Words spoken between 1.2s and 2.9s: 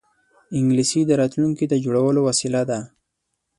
راتلونکې د جوړولو وسیله ده